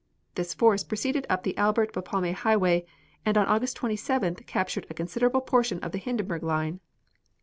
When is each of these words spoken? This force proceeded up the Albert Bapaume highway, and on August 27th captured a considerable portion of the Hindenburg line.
This 0.33 0.55
force 0.55 0.83
proceeded 0.83 1.27
up 1.29 1.43
the 1.43 1.55
Albert 1.59 1.93
Bapaume 1.93 2.33
highway, 2.33 2.87
and 3.23 3.37
on 3.37 3.45
August 3.45 3.77
27th 3.77 4.47
captured 4.47 4.87
a 4.89 4.95
considerable 4.95 5.41
portion 5.41 5.77
of 5.81 5.91
the 5.91 5.99
Hindenburg 5.99 6.41
line. 6.41 6.79